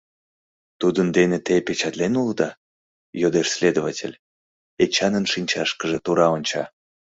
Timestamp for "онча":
6.35-6.63